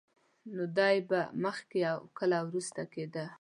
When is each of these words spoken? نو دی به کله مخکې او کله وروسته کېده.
نو 0.55 0.63
دی 0.77 0.95
به 1.09 1.19
کله 1.27 1.37
مخکې 1.43 1.79
او 1.93 1.99
کله 2.19 2.37
وروسته 2.47 2.81
کېده. 2.93 3.25